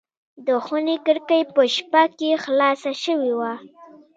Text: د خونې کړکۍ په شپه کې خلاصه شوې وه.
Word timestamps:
د 0.45 0.47
خونې 0.65 0.95
کړکۍ 1.05 1.41
په 1.55 1.61
شپه 1.75 2.03
کې 2.17 2.31
خلاصه 2.43 2.91
شوې 3.03 3.33
وه. 3.39 3.53